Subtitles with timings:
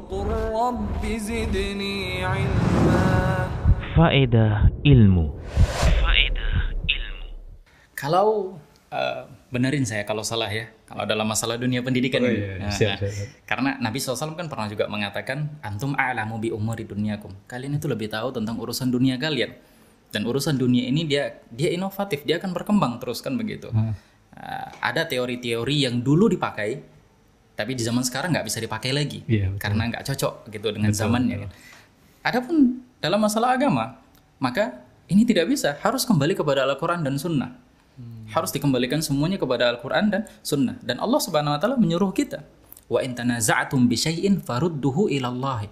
[0.00, 3.04] وقل رب زدني علما
[3.96, 5.32] Faedah ilmu.
[6.04, 6.52] Faedah
[6.84, 7.28] ilmu.
[7.96, 8.60] Kalau
[8.92, 12.36] eh, benerin saya kalau salah ya, kalau dalam masalah dunia pendidikan Oh, ini.
[12.36, 13.28] iya, Nah, siap, nah, siap, siap.
[13.48, 17.32] Karena Nabi SAW kan pernah juga mengatakan, antum a'lamu bi umuri dunyakum.
[17.48, 19.56] Kalian itu lebih tahu tentang urusan dunia kalian.
[20.12, 23.72] Dan urusan dunia ini dia dia inovatif, dia akan berkembang terus kan begitu.
[23.72, 23.96] Hmm.
[24.36, 26.84] Eh, ada teori-teori yang dulu dipakai,
[27.61, 29.61] tapi di zaman sekarang nggak bisa dipakai lagi Iya, betul.
[29.61, 31.37] karena nggak cocok gitu dengan zamannya.
[31.45, 31.49] kan.
[32.21, 34.01] Adapun dalam masalah agama,
[34.37, 37.53] maka ini tidak bisa, harus kembali kepada Al-Quran dan Sunnah.
[38.31, 40.79] Harus dikembalikan semuanya kepada Al-Quran dan Sunnah.
[40.81, 42.41] Dan Allah Subhanahu Wa Taala menyuruh kita,
[42.87, 45.67] wa in tanaza'tum bi syai'in farudduhu ilallahi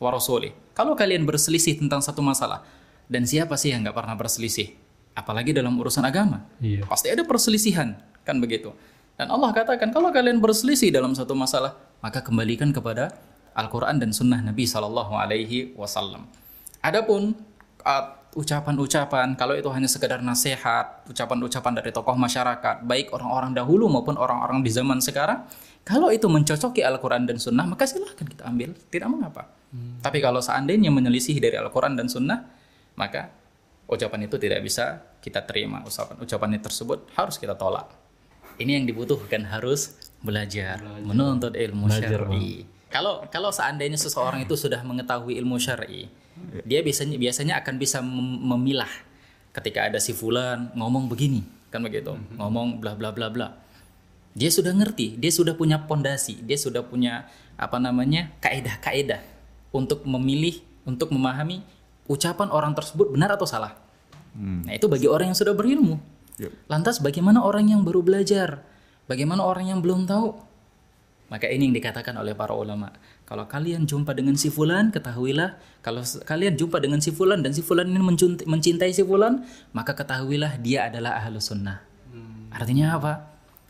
[0.00, 0.56] wa rasulih.
[0.72, 2.64] Kalau kalian berselisih tentang satu masalah,
[3.06, 4.72] dan siapa sih yang nggak pernah berselisih?
[5.12, 6.48] Apalagi dalam urusan agama.
[6.62, 6.86] Iya.
[6.88, 8.72] Pasti ada perselisihan, kan begitu.
[9.18, 13.10] Dan Allah katakan kalau kalian berselisih dalam satu masalah, maka kembalikan kepada
[13.58, 16.30] Al-Quran dan Sunnah Nabi Shallallahu Alaihi Wasallam.
[16.78, 17.34] Adapun
[17.82, 18.04] uh,
[18.38, 24.62] ucapan-ucapan, kalau itu hanya sekedar nasihat, ucapan-ucapan dari tokoh masyarakat, baik orang-orang dahulu maupun orang-orang
[24.62, 25.42] di zaman sekarang,
[25.82, 29.50] kalau itu mencocoki Al-Quran dan Sunnah, maka silahkan kita ambil, tidak mengapa.
[29.98, 32.46] Tapi kalau seandainya menyelisih dari Al-Quran dan Sunnah,
[32.94, 33.34] maka
[33.90, 35.82] ucapan itu tidak bisa kita terima.
[35.82, 37.90] Ucapan ucapan tersebut harus kita tolak.
[38.58, 42.66] Ini yang dibutuhkan harus belajar, menuntut ilmu Belajar, syar'i.
[42.90, 46.10] Kalau kalau seandainya seseorang itu sudah mengetahui ilmu syar'i,
[46.66, 48.90] dia biasanya biasanya akan bisa mem- memilah
[49.54, 52.18] ketika ada si fulan ngomong begini, kan begitu.
[52.34, 53.54] Ngomong bla bla bla bla.
[54.34, 57.26] Dia sudah ngerti, dia sudah punya pondasi, dia sudah punya
[57.58, 58.30] apa namanya?
[58.38, 59.22] kaedah-kaedah
[59.74, 61.62] untuk memilih, untuk memahami
[62.08, 63.76] ucapan orang tersebut benar atau salah.
[64.38, 65.98] Nah, itu bagi orang yang sudah berilmu.
[66.70, 68.62] Lantas bagaimana orang yang baru belajar?
[69.10, 70.36] Bagaimana orang yang belum tahu?
[71.28, 72.88] Maka ini yang dikatakan oleh para ulama.
[73.28, 77.60] Kalau kalian jumpa dengan si fulan, ketahuilah kalau kalian jumpa dengan si fulan dan si
[77.60, 78.00] fulan ini
[78.48, 79.44] mencintai si fulan,
[79.76, 81.84] maka ketahuilah dia adalah ahlu sunnah.
[82.48, 83.12] Artinya apa?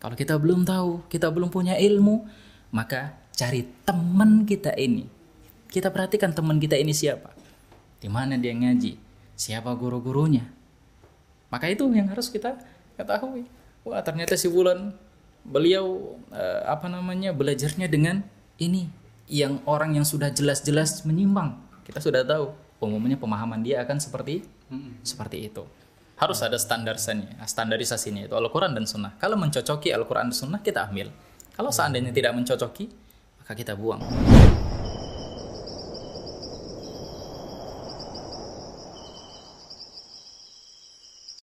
[0.00, 2.24] Kalau kita belum tahu, kita belum punya ilmu,
[2.72, 5.04] maka cari teman kita ini.
[5.68, 7.36] Kita perhatikan teman kita ini siapa.
[8.00, 8.96] Di mana dia ngaji?
[9.36, 10.48] Siapa guru-gurunya?
[11.52, 12.56] Maka itu yang harus kita
[12.96, 13.44] ketahui.
[13.84, 14.96] Wah, ternyata si Wulan
[15.44, 18.24] beliau eh, apa namanya belajarnya dengan
[18.56, 18.88] ini
[19.28, 21.60] yang orang yang sudah jelas-jelas menyimpang.
[21.84, 24.42] Kita sudah tahu umumnya pemahaman dia akan seperti
[25.04, 25.62] seperti itu.
[26.16, 29.18] Harus ada standarisasinya, standarisasinya itu Al-Qur'an dan Sunnah.
[29.18, 31.10] Kalau mencocoki Al-Qur'an dan Sunnah kita ambil.
[31.52, 32.88] Kalau seandainya tidak mencocoki,
[33.42, 34.00] maka kita buang.